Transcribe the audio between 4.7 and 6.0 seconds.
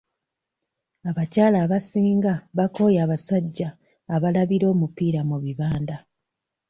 omupiira mu bibanda.